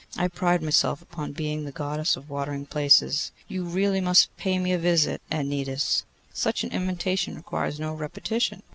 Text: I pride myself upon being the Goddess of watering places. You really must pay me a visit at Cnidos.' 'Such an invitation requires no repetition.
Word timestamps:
I 0.17 0.29
pride 0.29 0.63
myself 0.63 1.03
upon 1.03 1.33
being 1.33 1.63
the 1.63 1.71
Goddess 1.71 2.15
of 2.17 2.27
watering 2.27 2.65
places. 2.65 3.31
You 3.47 3.63
really 3.63 4.01
must 4.01 4.35
pay 4.35 4.57
me 4.57 4.71
a 4.73 4.79
visit 4.79 5.21
at 5.29 5.45
Cnidos.' 5.45 6.05
'Such 6.33 6.63
an 6.63 6.71
invitation 6.71 7.35
requires 7.35 7.79
no 7.79 7.93
repetition. 7.93 8.63